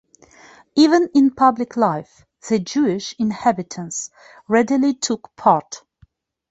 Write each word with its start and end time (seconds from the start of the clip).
Even 0.75 1.09
in 1.13 1.29
public 1.29 1.77
life, 1.77 2.25
the 2.49 2.57
Jewish 2.57 3.13
inhabitants 3.19 4.09
readily 4.47 4.95
took 4.95 5.35
part. 5.35 5.83